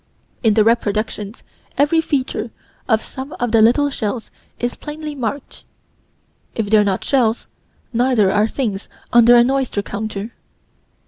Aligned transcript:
In 0.41 0.55
the 0.55 0.63
reproductions 0.63 1.43
every 1.77 2.01
feature 2.01 2.49
of 2.89 3.03
some 3.03 3.33
of 3.33 3.51
the 3.51 3.61
little 3.61 3.91
shells 3.91 4.31
is 4.57 4.73
plainly 4.73 5.13
marked. 5.13 5.63
If 6.55 6.71
they're 6.71 6.83
not 6.83 7.03
shells, 7.03 7.45
neither 7.93 8.31
are 8.31 8.47
things 8.47 8.89
under 9.13 9.35
an 9.35 9.51
oyster 9.51 9.83
counter. 9.83 10.33